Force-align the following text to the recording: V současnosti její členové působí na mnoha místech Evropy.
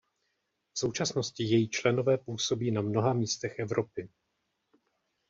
V 0.75 0.79
současnosti 0.79 1.43
její 1.43 1.69
členové 1.69 2.17
působí 2.17 2.71
na 2.71 2.81
mnoha 2.81 3.13
místech 3.13 3.59
Evropy. 3.59 4.09